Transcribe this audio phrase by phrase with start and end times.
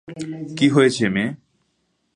[0.57, 1.31] কী হয়েছে, মেয়ে?